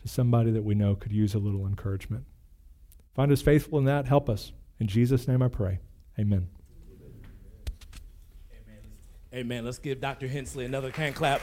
[0.03, 2.25] to somebody that we know could use a little encouragement.
[3.15, 4.07] Find us faithful in that.
[4.07, 4.53] Help us.
[4.81, 5.79] In Jesus' name I pray.
[6.19, 6.49] Amen.
[8.53, 8.81] Amen.
[9.33, 9.65] Amen.
[9.65, 10.27] Let's give Dr.
[10.29, 11.41] Henslee another hand clap.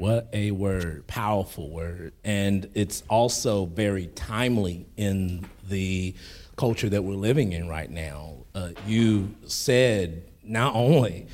[0.00, 2.14] What a word, powerful word.
[2.24, 6.14] And it's also very timely in the
[6.56, 8.36] culture that we're living in right now.
[8.54, 11.26] Uh, you said not only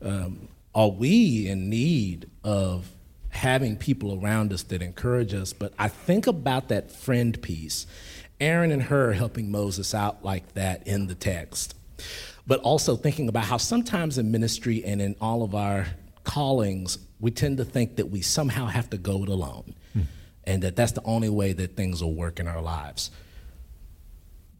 [0.00, 2.88] um, are we in need of
[3.30, 7.88] having people around us that encourage us, but I think about that friend piece.
[8.40, 11.74] Aaron and Hur helping Moses out like that in the text.
[12.46, 15.88] But also thinking about how sometimes in ministry and in all of our
[16.22, 20.02] callings, we tend to think that we somehow have to go it alone hmm.
[20.44, 23.10] and that that's the only way that things will work in our lives.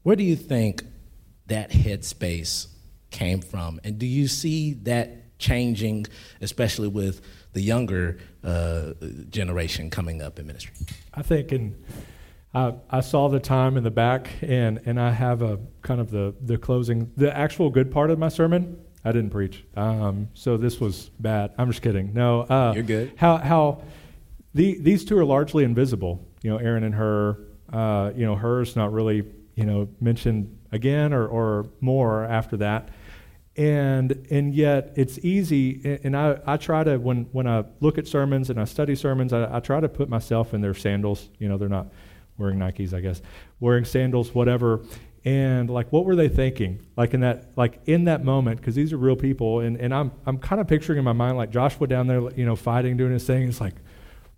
[0.03, 0.85] Where do you think
[1.47, 2.69] that headspace
[3.11, 3.81] came from?
[3.85, 6.07] And do you see that changing,
[6.41, 7.21] especially with
[7.53, 8.93] the younger uh,
[9.31, 10.75] generation coming up in ministry?
[11.15, 11.83] I think in.
[12.55, 16.11] Uh, I saw the time in the back, and, and I have a kind of
[16.11, 19.65] the, the closing, the actual good part of my sermon I didn't preach.
[19.77, 21.53] Um, so this was bad.
[21.57, 22.13] I'm just kidding.
[22.13, 22.41] No.
[22.41, 23.13] Uh, You're good.
[23.17, 23.83] How, how
[24.53, 26.27] the, these two are largely invisible.
[26.43, 27.39] You know, Aaron and Hur.
[27.73, 32.89] uh, you know, Hur's not really, you know, mentioned again or, or more after that.
[33.57, 36.01] And, and yet it's easy.
[36.05, 39.33] And I, I try to, when, when I look at sermons and I study sermons,
[39.33, 41.31] I, I try to put myself in their sandals.
[41.39, 41.87] You know, they're not
[42.39, 43.23] wearing Nikes, I guess,
[43.61, 44.83] wearing sandals, whatever
[45.27, 46.87] and like what were they thinking?
[46.97, 50.13] Like in that like in that moment because these are real people and, and i'm
[50.25, 53.13] i'm kind of picturing in my mind like joshua down there you know fighting doing
[53.13, 53.49] his thing.
[53.49, 53.75] It's like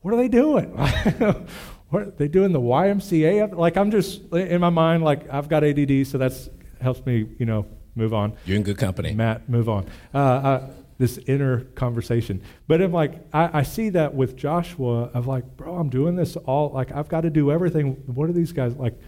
[0.01, 0.75] what are they doing?
[1.91, 5.65] What are they doing the ymca like i'm just in my mind like i've got
[5.65, 6.51] add so that's
[6.83, 8.35] helps me you know move on.
[8.45, 9.15] You're in good company.
[9.15, 9.87] Matt move on.
[10.13, 12.43] Uh, uh, this inner conversation.
[12.67, 16.37] But i'm like I, I see that with joshua of like bro i'm doing this
[16.37, 17.93] all like i've got to do everything.
[18.05, 19.01] What are these guys like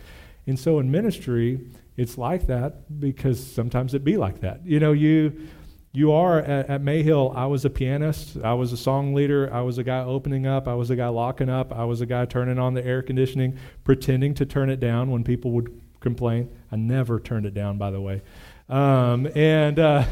[0.50, 1.60] and so in ministry,
[1.96, 4.66] it's like that because sometimes it be like that.
[4.66, 5.48] You know, you
[5.92, 7.34] you are at, at Mayhill.
[7.36, 8.36] I was a pianist.
[8.42, 9.52] I was a song leader.
[9.52, 10.68] I was a guy opening up.
[10.68, 11.72] I was a guy locking up.
[11.72, 15.24] I was a guy turning on the air conditioning, pretending to turn it down when
[15.24, 16.50] people would complain.
[16.72, 18.22] I never turned it down, by the way.
[18.68, 20.04] Um, and uh,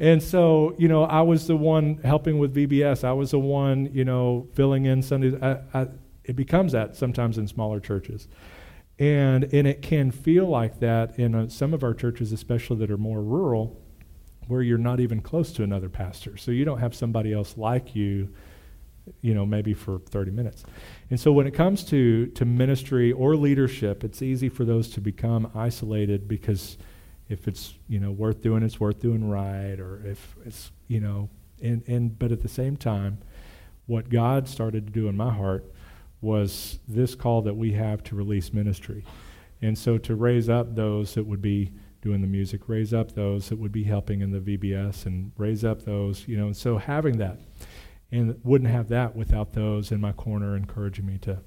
[0.00, 3.04] and so you know, I was the one helping with VBS.
[3.04, 5.34] I was the one you know filling in Sundays.
[5.40, 5.86] I, I,
[6.24, 8.26] it becomes that sometimes in smaller churches.
[8.98, 12.90] And, and it can feel like that in uh, some of our churches, especially that
[12.90, 13.80] are more rural,
[14.48, 16.36] where you're not even close to another pastor.
[16.36, 18.32] So you don't have somebody else like you,
[19.20, 20.64] you know, maybe for 30 minutes.
[21.10, 25.00] And so when it comes to, to ministry or leadership, it's easy for those to
[25.00, 26.78] become isolated because
[27.28, 31.28] if it's, you know, worth doing, it's worth doing right, or if it's, you know,
[31.60, 33.18] and, and but at the same time,
[33.86, 35.64] what God started to do in my heart
[36.20, 39.04] was this call that we have to release ministry.
[39.62, 43.48] And so to raise up those that would be doing the music, raise up those
[43.48, 46.78] that would be helping in the VBS, and raise up those, you know, and so
[46.78, 47.38] having that.
[48.12, 51.38] and wouldn't have that without those in my corner encouraging me to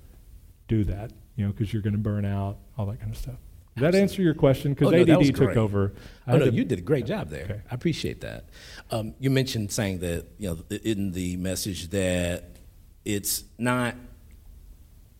[0.67, 1.11] do that.
[1.37, 3.37] You know, because you're going to burn out, all that kind of stuff.
[3.77, 4.73] Does that answer your question?
[4.73, 5.93] Because Oh, no, ADD took over.
[6.27, 7.43] I Oh no, to- you did a great job there.
[7.45, 7.61] Okay.
[7.71, 8.49] I appreciate that.
[8.91, 12.57] Um, you mentioned saying that you know in the message that
[13.05, 13.95] it's not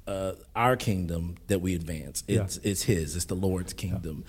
[0.10, 2.24] uh, our kingdom that we advance.
[2.28, 2.42] Yeah.
[2.42, 3.16] It's it's His.
[3.16, 4.26] It's the Lord's kingdom.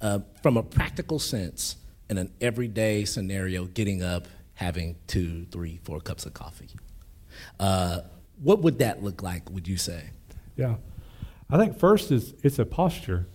[0.00, 1.76] Uh, from a practical sense,
[2.08, 6.68] in an everyday scenario, getting up, having two, three, four cups of coffee.
[7.58, 8.02] Uh,
[8.40, 9.50] what would that look like?
[9.50, 10.10] Would you say?
[10.56, 10.76] Yeah,
[11.50, 13.26] I think first is it's a posture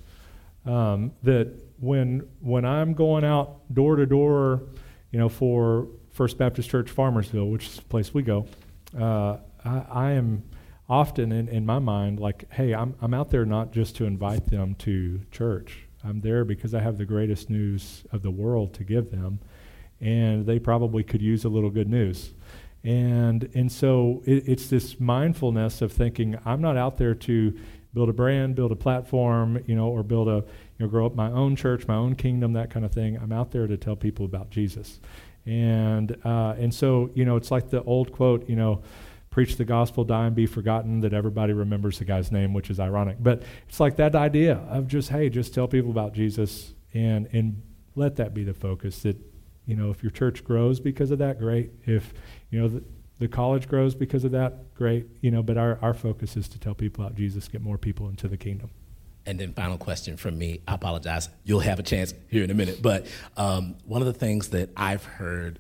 [0.66, 4.62] um, that when when I'm going out door to door,
[5.12, 8.48] you know, for First Baptist Church Farmersville, which is the place we go,
[8.98, 10.44] uh, I, I am
[10.90, 14.50] often in, in my mind like, hey, I'm I'm out there not just to invite
[14.50, 15.86] them to church.
[16.04, 19.40] I'm there because I have the greatest news of the world to give them,
[20.00, 22.34] and they probably could use a little good news.
[22.84, 27.58] And and so it, it's this mindfulness of thinking I'm not out there to
[27.94, 30.44] build a brand, build a platform, you know, or build a
[30.78, 33.18] you know grow up my own church, my own kingdom, that kind of thing.
[33.18, 35.00] I'm out there to tell people about Jesus.
[35.46, 38.82] And uh, and so you know it's like the old quote, you know,
[39.30, 41.02] preach the gospel, die and be forgotten.
[41.02, 43.18] That everybody remembers the guy's name, which is ironic.
[43.20, 47.62] But it's like that idea of just hey, just tell people about Jesus and and
[47.96, 49.04] let that be the focus.
[49.04, 49.18] That
[49.66, 51.72] you know if your church grows because of that, great.
[51.86, 52.14] If
[52.50, 52.84] you know the,
[53.20, 55.08] the college grows because of that, great.
[55.22, 58.10] You know, but our our focus is to tell people about Jesus, get more people
[58.10, 58.72] into the kingdom.
[59.26, 60.62] And then, final question from me.
[60.68, 61.30] I apologize.
[61.44, 62.82] You'll have a chance here in a minute.
[62.82, 63.06] But
[63.38, 65.60] um, one of the things that I've heard,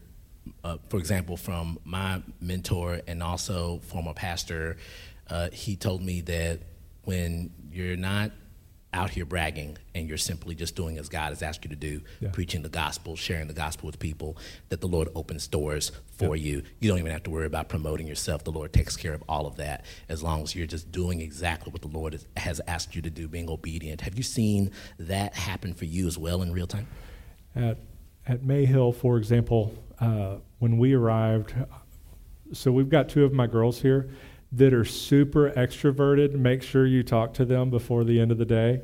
[0.63, 4.77] uh, for example, from my mentor and also former pastor,
[5.29, 6.59] uh, he told me that
[7.03, 8.31] when you're not
[8.91, 12.01] out here bragging and you're simply just doing as God has asked you to do,
[12.21, 12.29] Yeah.
[12.31, 14.35] preaching the gospel, sharing the gospel with people,
[14.69, 16.63] that the Lord opens doors for you.
[16.79, 18.43] You don't even have to worry about promoting yourself.
[18.43, 21.71] The Lord takes care of all of that as long as you're just doing exactly
[21.71, 24.01] what the Lord is, has asked you to do, being obedient.
[24.01, 26.87] Have you seen that happen for you as well in real time?
[27.55, 27.77] At
[28.25, 31.53] at Mayhill, for example, uh, when we arrived,
[32.53, 34.09] so we've got two of my girls here
[34.51, 36.33] that are super extroverted.
[36.33, 38.81] Make sure you talk to them before the end of the day.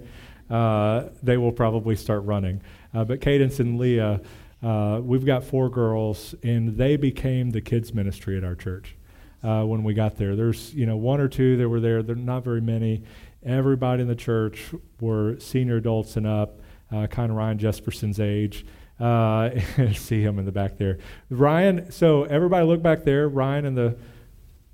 [0.49, 2.61] Uh, they will probably start running.
[2.93, 4.21] Uh, but Cadence and Leah,
[4.61, 8.95] uh, we've got four girls, and they became the kids ministry at our church
[9.43, 10.35] uh, when we got there.
[10.35, 12.03] There's you know one or two that were there.
[12.03, 13.03] There are not very many.
[13.43, 16.59] Everybody in the church were senior adults and up,
[16.91, 18.65] uh, kind of Ryan Jesperson's age.
[18.99, 19.49] Uh,
[19.93, 21.91] see him in the back there, Ryan.
[21.91, 23.27] So everybody look back there.
[23.27, 23.97] Ryan and the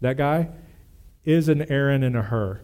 [0.02, 0.50] that guy
[1.26, 2.62] is an Aaron and a Hur.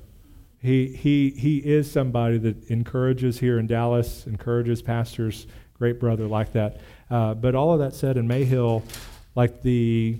[0.59, 6.53] He he he is somebody that encourages here in Dallas, encourages pastors, great brother like
[6.53, 6.81] that.
[7.09, 8.83] Uh, but all of that said, in Mayhill,
[9.35, 10.17] like the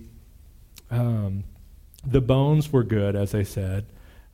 [0.90, 1.44] um,
[2.06, 3.86] the bones were good, as I said,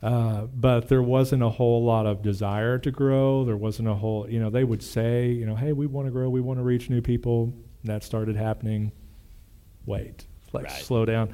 [0.04, 3.46] uh, but there wasn't a whole lot of desire to grow.
[3.46, 6.12] There wasn't a whole, you know, they would say, you know, hey, we want to
[6.12, 7.54] grow, we want to reach new people.
[7.86, 8.92] That started happening.
[9.86, 10.72] Wait, like Right.
[10.82, 11.34] slow down.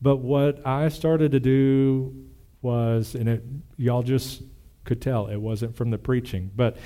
[0.00, 2.14] But what I started to do
[2.62, 3.44] was, and it,
[3.76, 4.42] y'all just
[4.84, 6.76] could tell it wasn't from the preaching, but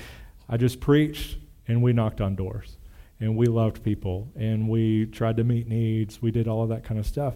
[0.49, 2.77] I just preached and we knocked on doors
[3.19, 6.21] and we loved people and we tried to meet needs.
[6.21, 7.35] We did all of that kind of stuff.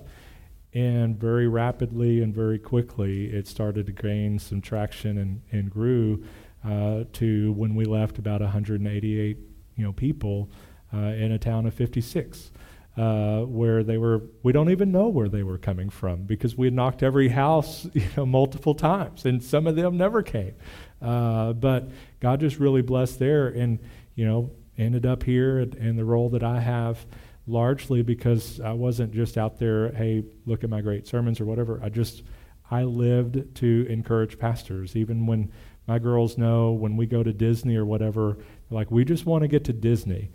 [0.77, 6.23] And very rapidly and very quickly, it started to gain some traction and, and grew
[6.63, 9.37] uh, to when we left about 188
[9.75, 10.51] you know, people
[10.93, 12.51] uh, in a town of 56
[12.95, 16.67] uh, where they were we don't even know where they were coming from because we
[16.67, 20.53] had knocked every house you know multiple times and some of them never came.
[21.01, 23.79] Uh, but god just really blessed there and
[24.13, 27.05] you know ended up here and, and the role that i have
[27.47, 31.79] largely because i wasn't just out there hey look at my great sermons or whatever.
[31.83, 32.23] I just
[32.69, 34.95] i lived to encourage pastors.
[34.95, 35.51] Even when
[35.87, 38.37] my girls know when we go to disney or whatever
[38.69, 40.29] like we just want to get to disney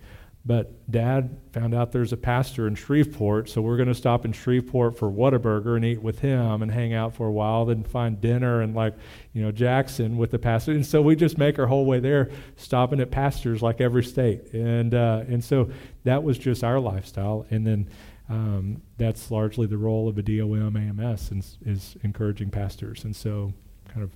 [0.44, 4.32] but dad found out there's a pastor in Shreveport, so we're going to stop in
[4.32, 8.20] Shreveport for Whataburger and eat with him and hang out for a while, then find
[8.20, 8.94] dinner and like,
[9.34, 10.72] you know, Jackson with the pastor.
[10.72, 14.52] And so we just make our whole way there, stopping at pastors like every state.
[14.52, 15.70] And, uh, and so
[16.02, 17.46] that was just our lifestyle.
[17.50, 17.88] And then
[18.28, 23.04] um, that's largely the role of a DOM AMS is, is encouraging pastors.
[23.04, 23.52] And so
[23.88, 24.10] kind of,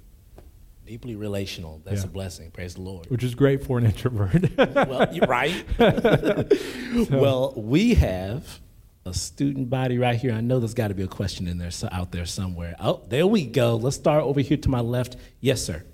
[0.87, 1.83] Deeply relational.
[1.85, 2.07] That's Yeah.
[2.07, 2.51] a blessing.
[2.53, 3.07] Praise the Lord.
[3.11, 4.57] which is great for an introvert.
[4.57, 5.65] well, you're right.
[7.11, 8.61] well, we have
[9.05, 10.33] a student body right here.
[10.33, 12.77] I know there's got to be a question in there, so out there somewhere.
[12.79, 13.77] Oh, there we go.
[13.77, 15.17] Let's start over here to my left.
[15.41, 15.85] Yes, sir.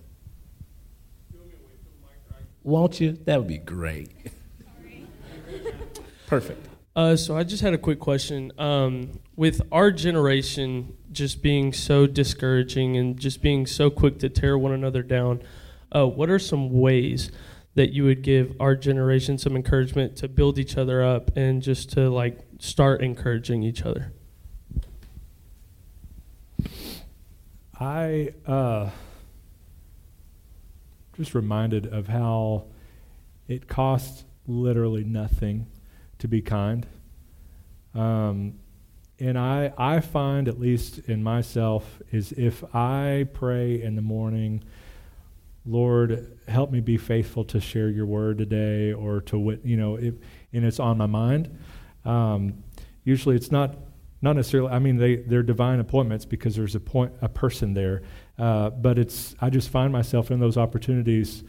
[2.62, 3.12] Won't you?
[3.24, 4.10] That would be great.
[6.26, 6.68] Perfect.
[6.94, 8.52] Uh, so I just had a quick question.
[8.58, 14.58] Um, with our generation just being so discouraging and just being so quick to tear
[14.58, 15.42] one another down,
[15.90, 17.30] uh, what are some ways
[17.74, 21.90] that you would give our generation some encouragement to build each other up and just
[21.92, 24.12] to like start encouraging each other?
[27.80, 28.90] I uh,
[31.16, 32.64] just reminded of how
[33.48, 35.66] it costs literally nothing
[36.22, 36.86] to be kind.
[37.94, 38.54] Um,
[39.18, 44.64] and I, I find, at least in myself, is if I pray in the morning,
[45.64, 49.96] Lord, help me be faithful to share your word today, or to wit, you know,
[49.96, 50.14] if,
[50.52, 51.56] and it's on my mind.
[52.04, 52.64] Um,
[53.04, 53.76] usually, it's not
[54.20, 54.70] not necessarily.
[54.72, 58.02] I mean, they they're divine appointments because there's a point a person there.
[58.38, 61.44] Uh, but it's I just find myself in those opportunities,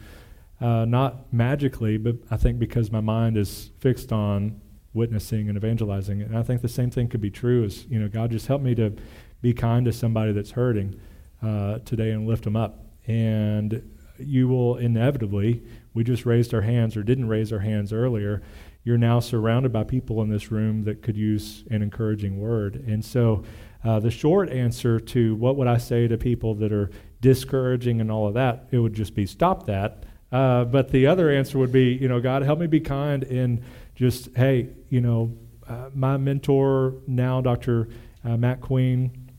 [0.64, 4.60] uh, not magically, but I think because my mind is fixed on
[4.92, 6.22] witnessing and evangelizing.
[6.22, 7.64] And I think the same thing could be true.
[7.64, 8.94] As you know, God just help me to
[9.42, 10.98] be kind to somebody that's hurting
[11.42, 12.84] uh, today and lift them up.
[13.06, 15.62] And you will inevitably.
[15.92, 18.42] We just raised our hands or didn't raise our hands earlier
[18.84, 22.76] you're now surrounded by people in this room that could use an encouraging word.
[22.86, 23.42] And so,
[23.82, 26.90] uh, the short answer to what would I say to people that are
[27.20, 30.04] discouraging and all of that, it would just be stop that.
[30.34, 33.62] Uh, but the other answer would be, you know, God, help me be kind and
[33.94, 35.32] just, hey, you know,
[35.68, 37.88] uh, my mentor now, Dr.
[38.24, 39.30] Uh, Matt Queen,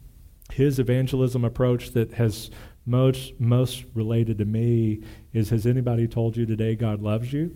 [0.53, 2.49] his evangelism approach that has
[2.85, 5.01] most most related to me
[5.33, 7.53] is has anybody told you today God loves you?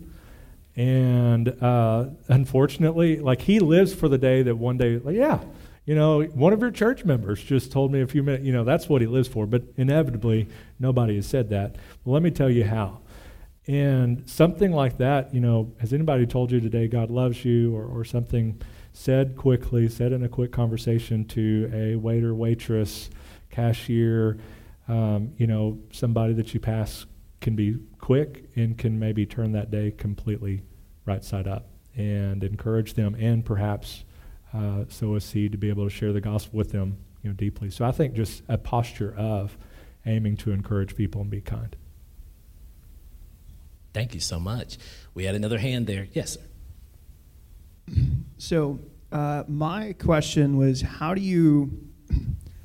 [0.76, 5.40] And uh, unfortunately, like he lives for the day that one day, like, yeah,
[5.86, 8.64] you know, one of your church members just told me a few minutes, you know,
[8.64, 9.46] that's what he lives for.
[9.46, 10.46] But inevitably,
[10.78, 11.76] nobody has said that.
[12.04, 13.00] Well, let me tell you how.
[13.70, 17.84] And something like that, you know, has anybody told you today God loves you or,
[17.84, 18.60] or something
[18.92, 23.10] said quickly, said in a quick conversation to a waiter, waitress,
[23.48, 24.38] cashier,
[24.88, 27.06] um, you know, somebody that you pass
[27.40, 30.62] can be quick and can maybe turn that day completely
[31.06, 34.02] right side up and encourage them and perhaps
[34.52, 37.36] uh, sow a seed to be able to share the gospel with them you know
[37.36, 37.70] deeply.
[37.70, 39.56] So i think just a posture of
[40.06, 41.76] aiming to encourage people and be kind
[43.92, 44.78] thank you so much
[45.14, 47.94] we had another hand there yes sir
[48.38, 48.78] so
[49.12, 51.70] uh, my question was how do you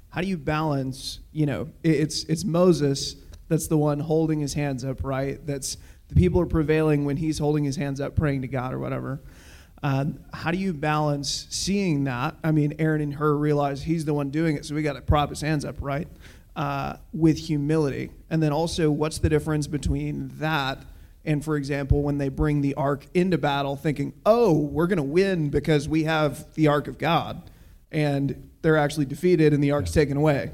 [0.10, 3.16] how do you balance you know it's it's moses
[3.48, 5.46] that's the one holding his hands up, right?
[5.46, 8.80] That's the people are prevailing when he's holding his hands up, praying to God or
[8.80, 9.22] whatever.
[9.84, 12.36] Um, how do you balance seeing that?
[12.44, 15.02] I mean, Aaron and Hur realize he's the one doing it, so we got to
[15.02, 16.08] prop his hands up, right?
[16.56, 18.10] Uh, with humility.
[18.30, 20.80] And then also, what's the difference between that
[21.26, 25.04] and, for example, when they bring the ark into battle, thinking, oh, we're going to
[25.04, 27.50] win because we have the ark of God,
[27.92, 30.52] and they're actually defeated and the ark's taken away?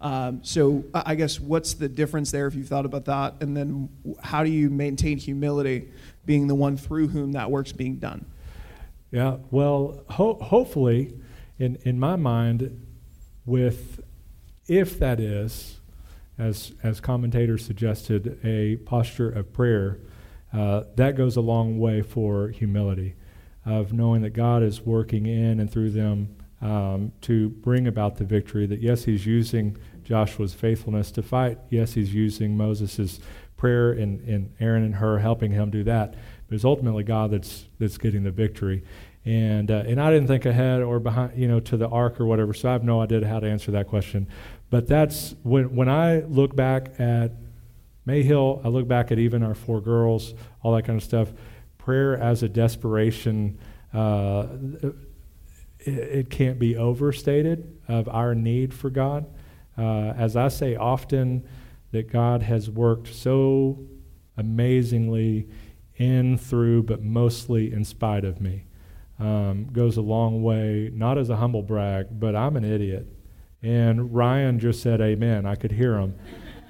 [0.00, 3.36] Um, so I guess what's the difference there if you've thought about that?
[3.40, 3.88] And then
[4.22, 5.88] how do you maintain humility
[6.26, 8.26] being the one through whom that work's being done?
[9.10, 11.14] Yeah, well, ho- hopefully,
[11.58, 12.86] in, in my mind,
[13.46, 14.02] with
[14.68, 15.78] if that is,
[16.38, 19.98] as, as commentators suggested, a posture of prayer,
[20.56, 23.14] uh, that goes a long way for humility,
[23.64, 28.24] of knowing that God is working in and through them um, to bring about the
[28.24, 28.66] victory.
[28.66, 31.58] That yes, he's using Joshua's faithfulness to fight.
[31.68, 33.20] Yes, he's using Moses'
[33.56, 36.14] prayer and, and Aaron and Hur helping him do that.
[36.48, 38.82] But it's ultimately God that's that's getting the victory.
[39.26, 42.24] And uh, and I didn't think ahead or behind, you know, to the ark or
[42.24, 42.54] whatever.
[42.54, 44.28] So I have no idea how to answer that question.
[44.70, 47.32] But that's when when I look back at
[48.06, 51.32] Mayhill, I look back at even our four girls, all that kind of stuff.
[51.78, 53.58] Prayer as a desperation.
[53.92, 54.46] Uh,
[55.78, 59.26] it, can't be overstated of our need for God.
[59.78, 61.46] Uh, as I say often,
[61.92, 63.86] that God has worked so
[64.36, 65.48] amazingly
[65.96, 68.64] in, through, but mostly in spite of me.
[69.18, 73.06] Um, goes a long way, not as a humble brag, but I'm an idiot.
[73.62, 75.46] And Ryan just said amen.
[75.46, 76.16] I could hear him.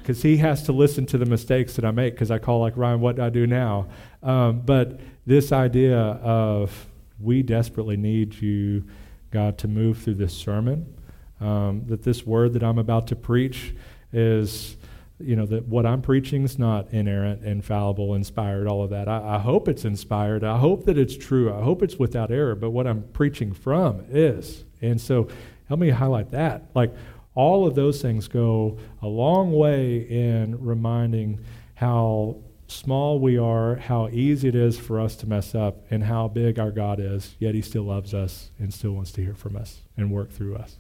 [0.07, 2.77] Because he has to listen to the mistakes that I make, because I call like,
[2.77, 3.89] Ryan, what do I do now?
[4.23, 6.87] Um, but this idea of
[7.19, 8.85] we desperately need you
[9.31, 10.95] God, to move through this sermon.
[11.41, 13.75] Um, that this word that I'm about to preach
[14.13, 14.77] is,
[15.19, 19.09] you know, that what I'm preaching is not inerrant, infallible, inspired, all of that.
[19.09, 20.45] I, I hope it's inspired.
[20.45, 21.53] I hope that it's true.
[21.53, 22.55] I hope it's without error.
[22.55, 24.65] But what I'm preaching from is.
[24.81, 25.29] And so
[25.69, 26.71] help me highlight that.
[26.75, 26.95] Like,
[27.37, 31.39] all of those things go a long way in reminding
[31.75, 36.27] how small we are, how easy it is for us to mess up, and how
[36.27, 39.55] big our God is, yet He still loves us and still wants to hear from
[39.55, 40.77] us and work through us.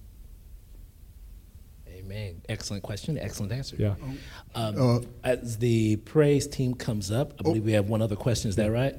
[1.89, 2.41] Amen.
[2.49, 3.19] Excellent question.
[3.19, 3.77] Excellent answer.
[3.79, 3.95] Yeah.
[4.55, 8.49] Um, Uh, as the praise team comes up, I believe we have one other question.
[8.49, 8.97] Is that right?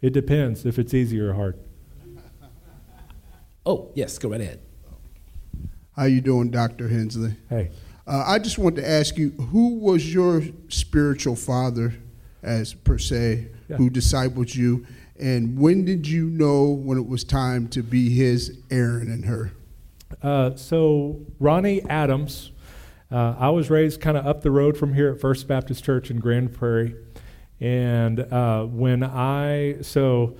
[0.00, 1.58] It depends if it's easy or hard.
[3.64, 4.18] Oh, yes.
[4.18, 4.60] Go right ahead.
[5.96, 6.88] How you doing, Dr.
[6.88, 7.34] Henslee?
[7.48, 7.70] Hey.
[8.06, 11.94] Uh, I just want to ask you, who was your spiritual father,
[12.42, 13.76] as per se, Yeah.
[13.76, 14.86] who discipled you,
[15.20, 19.52] and when did you know when it was time to be his Aaron and Hur?
[20.22, 22.50] Uh, so Ronnie Adams,
[23.10, 26.10] uh, I was raised kind of up the road from here at First Baptist Church
[26.10, 26.94] in Grand Prairie,
[27.60, 30.36] and uh, when I so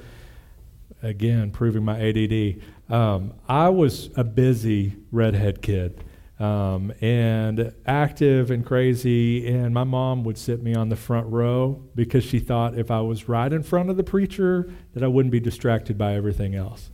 [1.03, 6.05] again proving my ADD, um, I was a busy redhead kid.
[6.41, 11.81] Um, and active and crazy, and my mom would sit me on the front row
[11.95, 15.31] because she thought if I was right in front of the preacher, that I wouldn't
[15.31, 16.91] be distracted by everything else.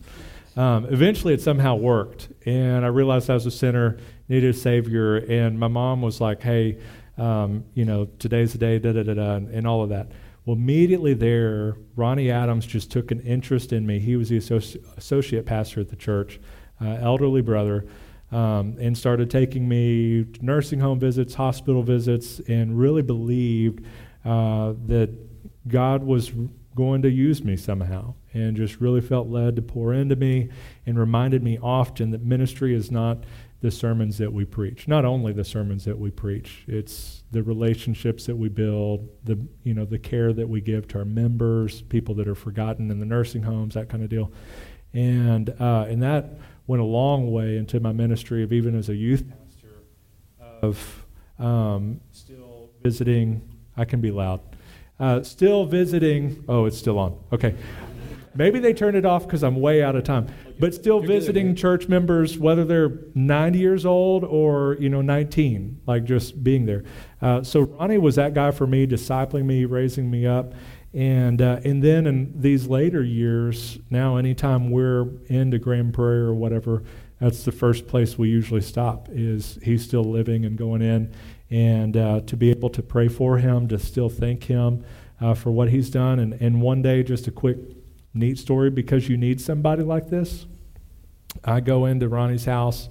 [0.55, 3.97] Um, eventually, it somehow worked, and I realized I was a sinner,
[4.29, 6.79] needed a savior, and my mom was like, "Hey,
[7.17, 10.09] um, you know, today's the day, da da da da," and, and all of that.
[10.49, 13.99] Well, immediately there, Ronnie Adams just took an interest in me.
[13.99, 16.41] He was the associ- associate pastor at the church,
[16.81, 17.85] uh, elderly brother,
[18.33, 23.85] um, and started taking me nursing home visits, hospital visits, and really believed
[24.25, 25.11] uh, that
[25.69, 26.33] God was
[26.75, 30.49] going to use me somehow and just really felt led to pour into me
[30.87, 33.25] and reminded me often that ministry is not
[33.61, 38.27] the sermons that we preach not only the sermons that we preach it's the relationships
[38.27, 42.15] that we build the you know the care that we give to our members people
[42.15, 44.33] that are forgotten in the nursing homes that kind of deal
[44.95, 48.95] and uh, and that went a long way into my ministry of even as a
[48.95, 49.75] youth pastor
[50.63, 51.05] of
[51.39, 53.43] um, still visiting
[53.77, 54.41] i can be loud
[55.01, 56.45] uh, still visiting.
[56.49, 57.19] Oh, it's still on.
[57.33, 57.55] Okay.
[58.35, 60.29] Maybe they turned it off because I'm way out of time.
[60.61, 66.05] But still visiting church members, whether they're 90 years old or you know 19, like
[66.05, 66.85] just being there.
[67.21, 70.53] Uh, so Ronnie was that guy for me, discipling me, raising me up,
[70.95, 76.35] and uh, and then in these later years, now anytime we're into Grand Prairie or
[76.35, 76.83] whatever,
[77.21, 79.09] that's the first place we usually stop.
[79.11, 81.13] Is he's still living and going in
[81.51, 84.85] and uh, to be able to pray for him, to still thank him
[85.21, 86.19] uh, for what he's done.
[86.19, 87.59] And, and one day, just a quick,
[88.15, 90.47] neat story because you need somebody like this.
[91.45, 92.89] I go into Ronnie's house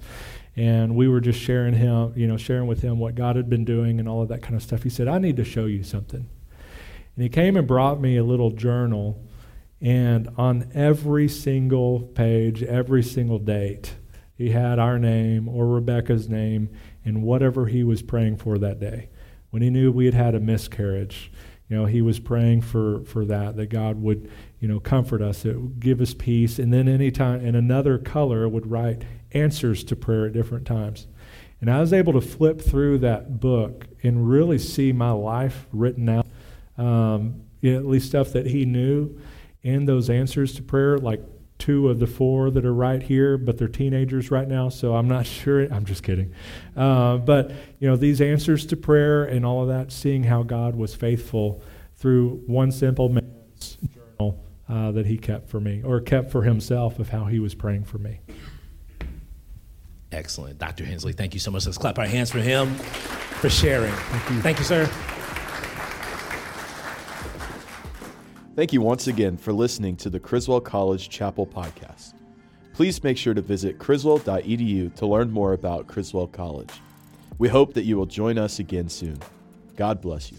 [0.58, 3.64] and we were just sharing him, you know, sharing with him what God had been
[3.64, 4.82] doing and all of that kind of stuff.
[4.82, 6.28] He said, I need to show you something.
[7.14, 9.24] And he came and brought me a little journal,
[9.80, 13.94] and on every single page, every single date,
[14.34, 16.70] he had our name or Rebecca's name
[17.04, 19.10] and whatever he was praying for that day.
[19.50, 21.30] When he knew we had had a miscarriage,
[21.68, 24.28] you know, he was praying for, for that, that God would,
[24.58, 26.58] you know, comfort us, it would give us peace.
[26.58, 31.06] And then anytime, in another color, would write answers to prayer at different times.
[31.60, 36.08] And I was able to flip through that book and really see my life written
[36.08, 36.26] out,
[36.76, 39.18] um, at least stuff that he knew,
[39.64, 41.20] and those answers to prayer, like
[41.58, 45.08] two of the four that are right here, but they're teenagers right now, so I'm
[45.08, 45.62] not sure.
[45.72, 46.32] I'm just kidding.
[46.76, 47.50] Uh, but,
[47.80, 51.60] you know, these answers to prayer and all of that, seeing how God was faithful
[51.96, 57.00] through one simple man's journal uh, that he kept for me, or kept for himself
[57.00, 58.20] of how he was praying for me.
[60.10, 60.58] Excellent.
[60.58, 60.84] Dr.
[60.84, 61.66] Henslee, thank you so much.
[61.66, 63.92] Let's clap our hands for him for sharing.
[63.92, 64.86] Thank you, thank you sir.
[68.56, 72.14] Thank you once again for listening to the Criswell College Chapel podcast.
[72.72, 76.70] Please make sure to visit criswell.edu to learn more about Criswell College.
[77.38, 79.20] We hope that you will join us again soon.
[79.76, 80.38] God bless you.